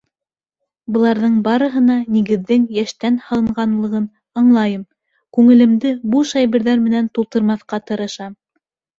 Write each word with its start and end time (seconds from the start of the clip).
Быларҙың 0.93 1.33
барыһына 1.47 1.97
нигеҙҙең 2.13 2.63
йәштән 2.79 3.19
һалынғанлығын 3.25 4.07
аңлайым, 4.41 4.81
күңелемде 5.39 5.91
буш 6.15 6.33
әйберҙәр 6.41 6.81
менән 6.87 7.11
тултырмаҫҡа 7.19 7.81
тырышам. 7.91 8.33